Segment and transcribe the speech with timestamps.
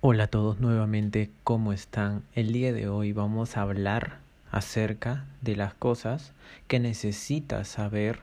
[0.00, 2.22] Hola a todos nuevamente, ¿cómo están?
[2.36, 4.18] El día de hoy vamos a hablar
[4.52, 6.30] acerca de las cosas
[6.68, 8.20] que necesitas saber,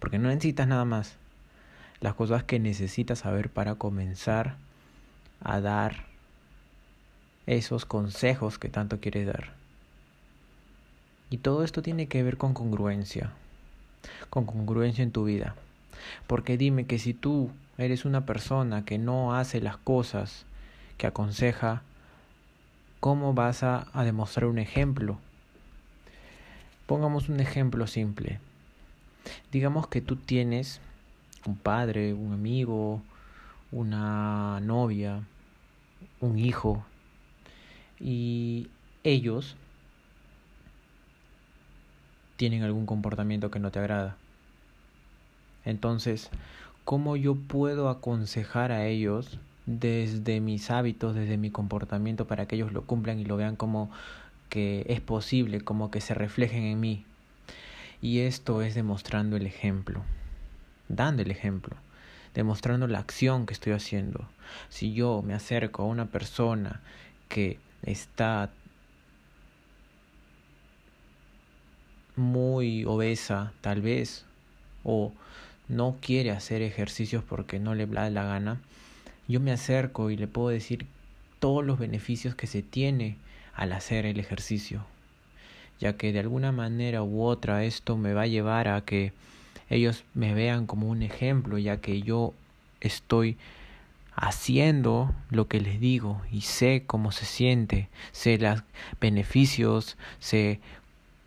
[0.00, 1.14] porque no necesitas nada más,
[2.00, 4.56] las cosas que necesitas saber para comenzar
[5.44, 6.06] a dar
[7.46, 9.52] esos consejos que tanto quieres dar.
[11.30, 13.30] Y todo esto tiene que ver con congruencia,
[14.28, 15.54] con congruencia en tu vida.
[16.26, 20.46] Porque dime que si tú eres una persona que no hace las cosas,
[20.96, 21.82] que aconseja
[23.00, 25.18] cómo vas a, demostrar un ejemplo.
[26.86, 28.38] Pongamos un ejemplo simple.
[29.50, 30.80] Digamos que tú tienes
[31.44, 33.02] un padre, un amigo,
[33.72, 35.22] una novia,
[36.20, 36.84] un hijo,
[37.98, 38.68] y
[39.02, 39.56] ellos
[42.36, 44.16] tienen algún comportamiento que no te agrada.
[45.64, 46.30] Entonces,
[46.84, 52.72] ¿cómo yo puedo aconsejar a ellos desde mis hábitos, desde mi comportamiento para que ellos
[52.72, 53.90] lo cumplan y lo vean como
[54.48, 57.06] que es posible, como que se reflejen en mí.
[58.00, 60.02] Y esto es demostrando el ejemplo,
[60.88, 61.76] dando el ejemplo,
[62.34, 64.28] demostrando la acción que estoy haciendo.
[64.68, 66.80] Si yo me acerco a una persona
[67.28, 68.50] que está
[72.16, 74.26] muy obesa, tal vez,
[74.84, 75.12] o
[75.68, 78.60] no quiere hacer ejercicios porque no le da la gana,
[79.28, 80.86] yo me acerco y le puedo decir
[81.38, 83.16] todos los beneficios que se tiene
[83.54, 84.84] al hacer el ejercicio,
[85.80, 89.12] ya que de alguna manera u otra esto me va a llevar a que
[89.70, 92.34] ellos me vean como un ejemplo, ya que yo
[92.80, 93.36] estoy
[94.14, 98.62] haciendo lo que les digo y sé cómo se siente, sé los
[99.00, 100.60] beneficios, sé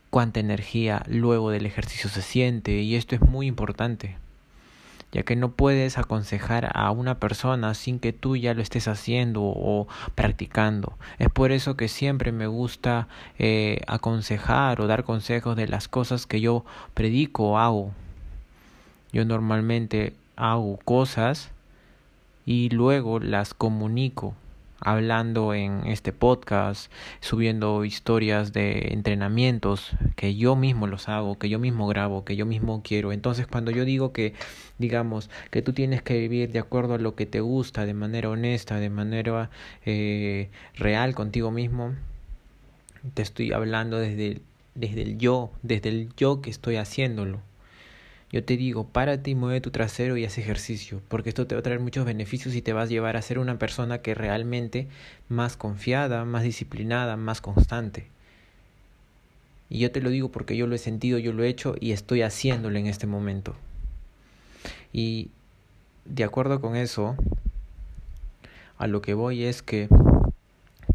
[0.10, 4.18] cuánta energía luego del ejercicio se siente y esto es muy importante
[5.16, 9.44] ya que no puedes aconsejar a una persona sin que tú ya lo estés haciendo
[9.44, 10.98] o practicando.
[11.20, 13.08] Es por eso que siempre me gusta
[13.40, 17.94] eh, aconsejar o dar consejos de las cosas que yo predico o hago.
[19.14, 21.50] Yo normalmente hago cosas
[22.46, 24.36] y luego las comunico
[24.86, 31.58] hablando en este podcast, subiendo historias de entrenamientos que yo mismo los hago, que yo
[31.58, 33.12] mismo grabo, que yo mismo quiero.
[33.12, 34.36] Entonces cuando yo digo que,
[34.78, 38.30] digamos, que tú tienes que vivir de acuerdo a lo que te gusta, de manera
[38.30, 39.50] honesta, de manera
[39.88, 41.96] eh, real contigo mismo,
[43.16, 44.40] te estoy hablando desde,
[44.76, 47.42] desde el yo, desde el yo que estoy haciéndolo.
[48.32, 51.60] Yo te digo, párate y mueve tu trasero y haz ejercicio, porque esto te va
[51.60, 54.88] a traer muchos beneficios y te vas a llevar a ser una persona que realmente
[55.30, 58.08] más confiada, más disciplinada, más constante.
[59.70, 61.92] Y yo te lo digo porque yo lo he sentido, yo lo he hecho y
[61.92, 63.56] estoy haciéndolo en este momento.
[64.92, 65.30] Y
[66.06, 67.16] de acuerdo con eso,
[68.78, 69.88] a lo que voy es que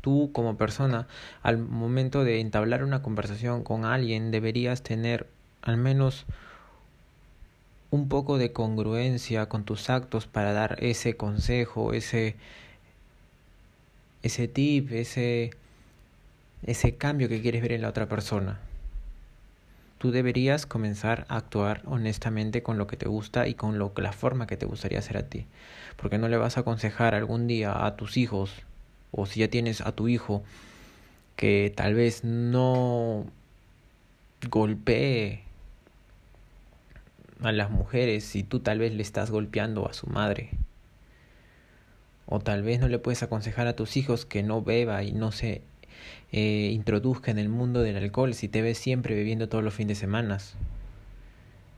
[0.01, 1.07] tú como persona,
[1.43, 5.27] al momento de entablar una conversación con alguien, deberías tener
[5.63, 6.27] al menos
[7.91, 12.37] un poco de congruencia con tus actos para dar ese consejo, ese,
[14.23, 15.51] ese tip, ese,
[16.65, 18.61] ese cambio que quieres ver en la otra persona.
[19.99, 24.13] Tú deberías comenzar a actuar honestamente con lo que te gusta y con lo, la
[24.13, 25.47] forma que te gustaría hacer a ti.
[25.97, 28.63] Porque no le vas a aconsejar algún día a tus hijos,
[29.11, 30.43] o si ya tienes a tu hijo,
[31.37, 33.27] que tal vez no
[34.49, 35.43] golpee
[37.43, 40.51] a las mujeres si tú tal vez le estás golpeando a su madre.
[42.27, 45.33] O tal vez no le puedes aconsejar a tus hijos que no beba y no
[45.33, 45.63] se
[46.33, 49.99] eh, introduzca en el mundo del alcohol si te ves siempre bebiendo todos los fines
[49.99, 50.39] de semana.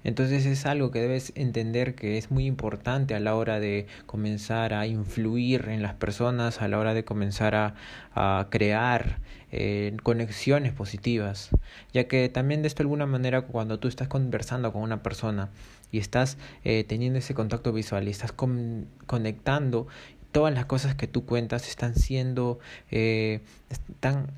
[0.04, 4.74] Entonces es algo que debes entender que es muy importante a la hora de comenzar
[4.74, 7.74] a influir en las personas, a la hora de comenzar a,
[8.14, 9.18] a crear
[9.54, 11.50] eh, conexiones positivas,
[11.92, 15.50] ya que también de esto alguna manera cuando tú estás conversando con una persona
[15.90, 19.86] y estás eh, teniendo ese contacto visual y estás conectando,
[20.32, 24.28] todas las cosas que tú cuentas están siendo, eh, están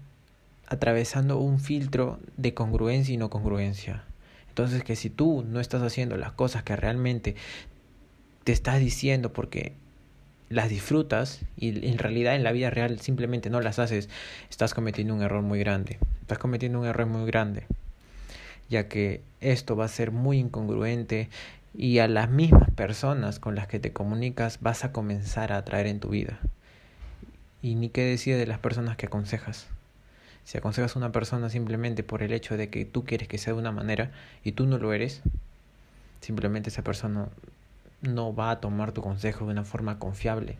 [0.66, 4.02] atravesando un filtro de congruencia y no congruencia.
[4.54, 7.34] Entonces que si tú no estás haciendo las cosas que realmente
[8.44, 9.72] te estás diciendo porque
[10.48, 14.08] las disfrutas y en realidad en la vida real simplemente no las haces,
[14.48, 15.98] estás cometiendo un error muy grande.
[16.20, 17.66] Estás cometiendo un error muy grande,
[18.70, 21.30] ya que esto va a ser muy incongruente
[21.74, 25.88] y a las mismas personas con las que te comunicas vas a comenzar a atraer
[25.88, 26.38] en tu vida.
[27.60, 29.66] Y ni qué decir de las personas que aconsejas.
[30.44, 33.54] Si aconsejas a una persona simplemente por el hecho de que tú quieres que sea
[33.54, 34.12] de una manera
[34.42, 35.22] y tú no lo eres,
[36.20, 37.28] simplemente esa persona
[38.02, 40.56] no va a tomar tu consejo de una forma confiable,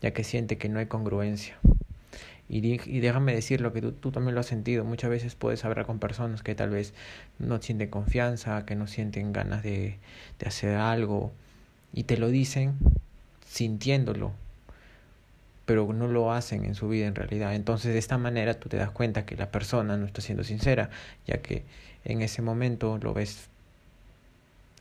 [0.00, 1.56] ya que siente que no hay congruencia.
[2.50, 4.82] Y, déjame decir lo que tú, también lo has sentido.
[4.82, 6.94] Muchas veces puedes hablar con personas que tal vez
[7.38, 9.98] no sienten confianza, que no sienten ganas de
[10.46, 11.32] hacer algo,
[11.92, 12.74] y te lo dicen
[13.46, 14.32] sintiéndolo,
[15.68, 17.54] pero no lo hacen en su vida en realidad.
[17.54, 20.88] Entonces de esta manera tú te das cuenta que la persona no está siendo sincera,
[21.26, 21.66] ya que
[22.06, 23.50] en ese momento lo ves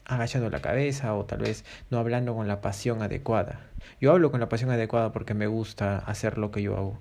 [0.05, 3.59] agachando la cabeza o tal vez no hablando con la pasión adecuada.
[3.99, 6.97] Yo hablo con la pasión adecuada porque me gusta hacer lo que yo hago.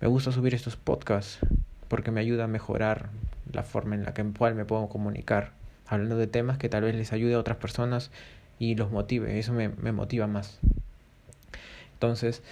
[0.00, 1.40] Me gusta subir estos podcasts
[1.88, 3.10] porque me ayuda a mejorar
[3.52, 5.52] la forma en la que cual me puedo comunicar,
[5.86, 8.10] hablando de temas que tal vez les ayude a otras personas
[8.58, 9.38] y los motive.
[9.38, 10.58] Eso me, me motiva más.
[11.92, 12.42] Entonces,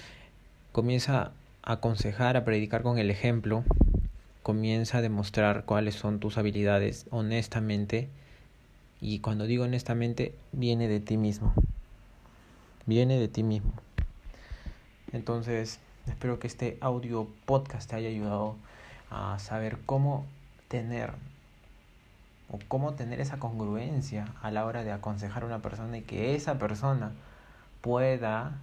[0.73, 1.33] comienza
[1.63, 3.65] a aconsejar, a predicar con el ejemplo,
[4.43, 8.09] comienza a demostrar cuáles son tus habilidades honestamente
[9.01, 11.53] y cuando digo honestamente viene de ti mismo,
[12.87, 13.73] viene de ti mismo.
[15.13, 18.57] Entonces, espero que este audio podcast te haya ayudado
[19.11, 20.27] a saber cómo
[20.69, 21.13] tener
[22.51, 26.35] o cómo tener esa congruencia a la hora de aconsejar a una persona y que
[26.35, 27.13] esa persona
[27.81, 28.59] pueda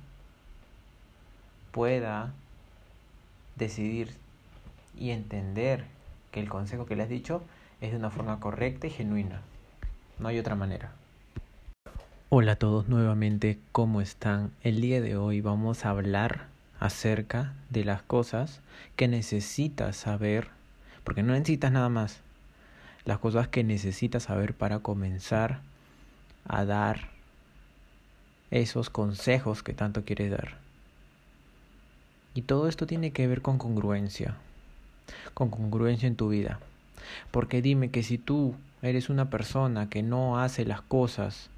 [1.75, 2.31] pueda
[3.57, 4.13] decidir
[4.97, 5.83] y entender
[6.31, 7.43] que el consejo que le has dicho
[7.81, 9.41] es de una forma correcta y genuina.
[10.17, 10.93] No hay otra manera.
[12.29, 14.51] Hola a todos nuevamente, ¿cómo están?
[14.63, 16.45] El día de hoy vamos a hablar
[16.79, 18.61] acerca de las cosas
[18.95, 20.47] que necesitas saber,
[21.03, 22.21] porque no necesitas nada más,
[23.03, 25.59] las cosas que necesitas saber para comenzar
[26.47, 27.09] a dar
[28.49, 30.64] esos consejos que tanto quieres dar.
[32.35, 34.35] Y todo esto tiene que ver con congruencia,
[35.33, 36.59] con congruencia en tu vida.
[37.31, 41.49] Porque dime que si tú eres una persona que no hace las cosas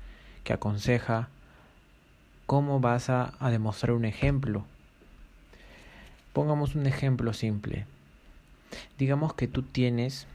[0.43, 1.29] que aconseja,
[2.45, 4.65] ¿cómo vas a, a demostrar un ejemplo?
[6.31, 7.85] Pongamos un ejemplo simple.
[8.99, 10.27] Digamos que tú tienes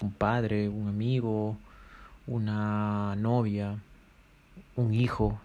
[0.00, 1.56] un padre, un amigo,
[2.26, 3.78] una novia,
[4.74, 5.38] un hijo,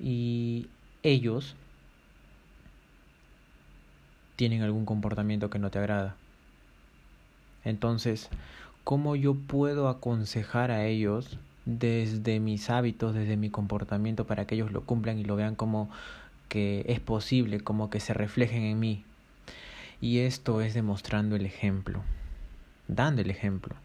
[0.00, 0.66] y
[1.02, 1.54] ellos
[4.40, 6.16] tienen algún comportamiento que no te agrada.
[7.62, 8.30] Entonces,
[8.84, 14.72] ¿cómo yo puedo aconsejar a ellos desde mis hábitos, desde mi comportamiento para que ellos
[14.72, 15.90] lo cumplan y lo vean como
[16.48, 19.04] que es posible, como que se reflejen en mí?
[20.00, 22.00] Y esto es demostrando el ejemplo,
[22.88, 23.76] dando el ejemplo,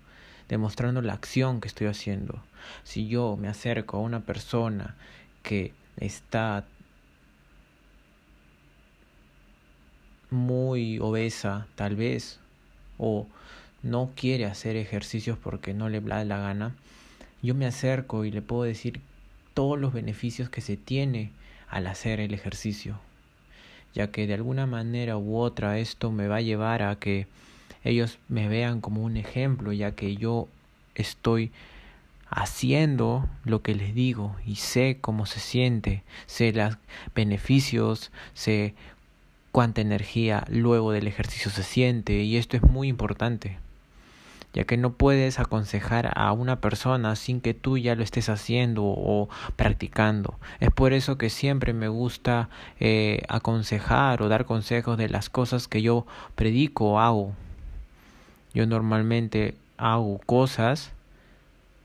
[0.47, 2.41] demostrando la acción que estoy haciendo.
[2.85, 4.95] Si yo me acerco a una persona
[5.43, 6.63] que está
[10.35, 12.39] muy obesa, tal vez,
[12.97, 13.27] o
[13.81, 16.75] no quiere hacer ejercicios porque no le da la gana,
[17.41, 19.01] yo me acerco y le puedo decir
[19.53, 21.31] todos los beneficios que se tiene
[21.69, 22.99] al hacer el ejercicio,
[23.93, 27.27] ya que de alguna manera u otra esto me va a llevar a que
[27.83, 30.47] ellos me vean como un ejemplo, ya que yo
[30.95, 31.51] estoy
[32.29, 36.77] haciendo lo que les digo y sé cómo se siente, sé los
[37.13, 38.73] beneficios, sé
[39.55, 43.57] cuánta energía luego del ejercicio se siente y esto es muy importante
[44.51, 48.83] ya que no puedes aconsejar a una persona sin que tú ya lo estés haciendo
[48.83, 50.37] o practicando.
[50.59, 52.49] Es por eso que siempre me gusta
[52.81, 56.05] eh, aconsejar o dar consejos de las cosas que yo
[56.35, 57.33] predico o hago.
[58.53, 60.91] Yo normalmente hago cosas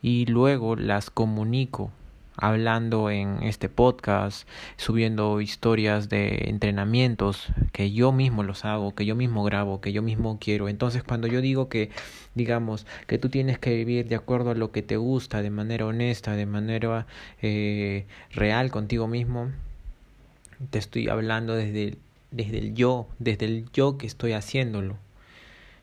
[0.03, 1.93] y luego las comunico
[2.37, 9.15] hablando en este podcast, subiendo historias de entrenamientos que yo mismo los hago, que yo
[9.15, 10.69] mismo grabo, que yo mismo quiero.
[10.69, 11.91] Entonces cuando yo digo que,
[12.35, 15.87] digamos, que tú tienes que vivir de acuerdo a lo que te gusta, de manera
[15.87, 17.07] honesta, de manera
[17.43, 19.51] eh, real contigo mismo,
[20.71, 21.97] te estoy hablando desde,
[22.31, 24.97] desde el yo, desde el yo que estoy haciéndolo.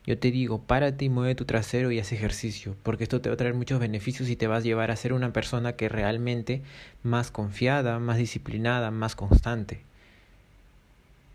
[0.08, 3.34] Yo te digo, párate y mueve tu trasero y haz ejercicio, porque esto te va
[3.34, 6.62] a traer muchos beneficios y te vas a llevar a ser una persona que realmente
[7.02, 9.82] más confiada, más disciplinada, más constante.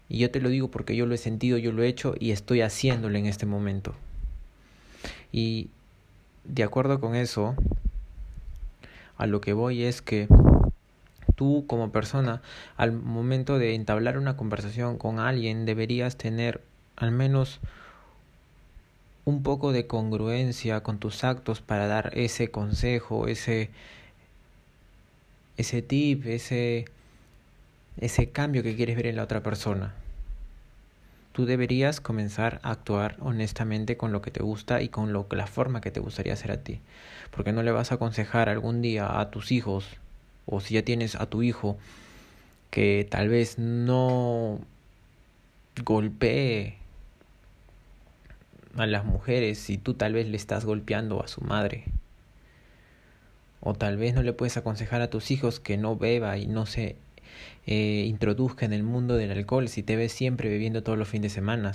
[0.10, 2.32] Y yo te lo digo porque yo lo he sentido, yo lo he hecho y
[2.32, 3.94] estoy haciéndolo en este momento.
[5.32, 5.70] Y
[6.44, 7.56] de acuerdo con eso,
[9.18, 10.28] a lo que voy es que
[11.36, 12.42] tú como persona,
[12.76, 16.64] al momento de entablar una conversación con alguien, deberías tener
[16.96, 17.60] al menos
[19.26, 23.70] un poco de congruencia con tus actos para dar ese consejo, ese,
[25.58, 26.86] ese tip, ese,
[27.98, 29.94] ese cambio que quieres ver en la otra persona.
[31.32, 35.48] Tú deberías comenzar a actuar honestamente con lo que te gusta y con lo, la
[35.48, 36.80] forma que te gustaría hacer a ti.
[37.32, 39.88] Porque no le vas a aconsejar algún día a tus hijos,
[40.46, 41.78] o si ya tienes a tu hijo,
[42.70, 44.60] que tal vez no
[45.84, 46.78] golpee
[48.76, 51.86] a las mujeres si tú tal vez le estás golpeando a su madre.
[53.60, 56.66] O tal vez no le puedes aconsejar a tus hijos que no beba y no
[56.66, 56.98] se
[57.66, 61.32] eh, introduzca en el mundo del alcohol si te ves siempre bebiendo todos los fines
[61.32, 61.72] de semana.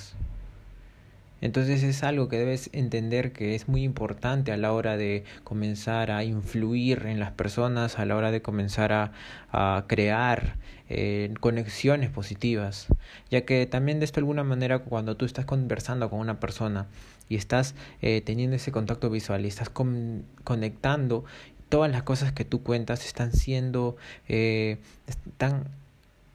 [1.40, 6.11] Entonces es algo que debes entender que es muy importante a la hora de comenzar
[6.11, 9.12] a influir en las personas, a la hora de comenzar a,
[9.52, 10.57] a crear
[10.90, 12.87] eh, conexiones positivas,
[13.30, 16.87] ya que también de esto alguna manera cuando tú estás conversando con una persona
[17.28, 21.26] y estás eh, teniendo ese contacto visual y estás conectando,
[21.68, 25.64] todas las cosas que tú cuentas están siendo, eh, están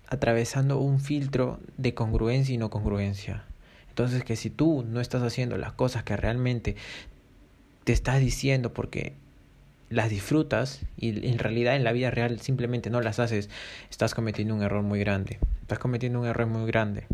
[0.08, 3.46] atravesando un filtro de congruencia y no congruencia.
[3.94, 6.76] Entonces que si tú no estás haciendo las cosas que realmente
[7.84, 9.14] te estás diciendo porque
[9.92, 13.52] las disfrutas y en realidad en la vida real simplemente no las haces,
[13.92, 15.38] estás cometiendo un error muy grande.
[15.62, 17.06] Estás cometiendo un error muy grande,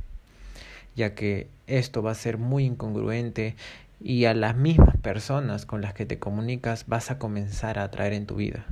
[0.95, 3.57] ya que esto va a ser muy incongruente
[3.99, 8.13] y a las mismas personas con las que te comunicas vas a comenzar a atraer
[8.13, 8.65] en tu vida.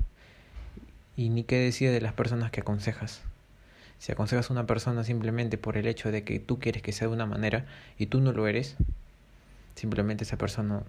[1.17, 3.26] Y ni qué decir de las personas que aconsejas.
[3.99, 7.07] Si aconsejas a una persona simplemente por el hecho de que tú quieres que sea
[7.07, 7.65] de una manera
[7.97, 8.75] y tú no lo eres,
[9.75, 10.83] simplemente esa persona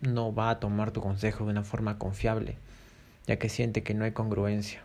[0.00, 2.56] no va a tomar tu consejo de una forma confiable,
[3.26, 4.82] ya que siente que no hay congruencia.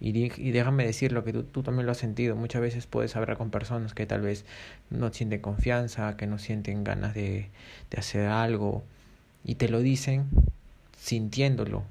[0.00, 0.10] Y,
[0.40, 2.36] y déjame decir lo que tú, tú, también lo has sentido.
[2.36, 4.44] Muchas veces puedes hablar con personas que tal vez
[4.90, 7.48] no sienten confianza, que no sienten ganas de,
[7.90, 8.84] de hacer algo,
[9.44, 10.28] y te lo dicen
[10.98, 11.84] sintiéndolo,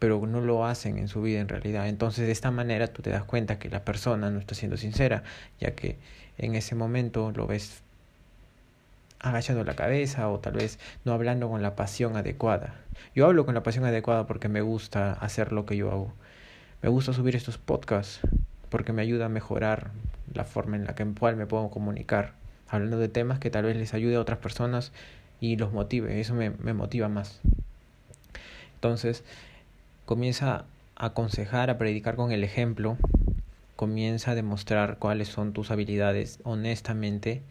[0.00, 1.86] pero no lo hacen en su vida en realidad.
[1.86, 5.22] Entonces de esta manera tú te das cuenta que la persona no está siendo sincera,
[5.60, 5.98] ya que
[6.38, 7.82] en ese momento lo ves
[9.20, 12.74] agachando la cabeza o tal vez no hablando con la pasión adecuada.
[13.14, 16.12] Yo hablo con la pasión adecuada porque me gusta hacer lo que yo hago.
[16.80, 18.20] Me gusta subir estos podcasts
[18.70, 19.90] porque me ayuda a mejorar
[20.32, 22.32] la forma en la que cual me puedo comunicar,
[22.68, 24.92] hablando de temas que tal vez les ayude a otras personas
[25.40, 26.20] y los motive.
[26.20, 27.42] Eso me, me motiva más.
[28.76, 29.24] Entonces,
[30.10, 30.64] Comienza
[30.96, 32.96] a aconsejar, a predicar con el ejemplo.
[33.76, 37.42] Comienza a demostrar cuáles son tus habilidades honestamente.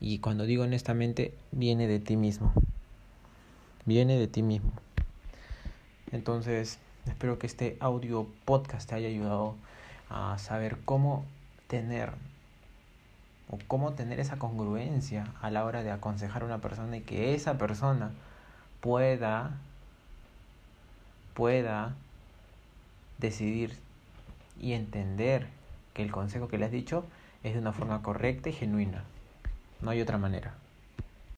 [0.00, 2.54] Y cuando digo honestamente, viene de ti mismo.
[3.84, 4.72] Viene de ti mismo.
[6.12, 9.54] Entonces, espero que este audio podcast te haya ayudado
[10.08, 11.26] a saber cómo
[11.66, 12.12] tener
[13.50, 17.34] o cómo tener esa congruencia a la hora de aconsejar a una persona y que
[17.34, 18.12] esa persona
[18.80, 19.58] pueda
[21.36, 21.94] pueda
[23.18, 23.76] decidir
[24.58, 25.46] y entender
[25.92, 27.04] que el consejo que le has dicho
[27.44, 29.04] es de una forma correcta y genuina.
[29.82, 30.54] No hay otra manera.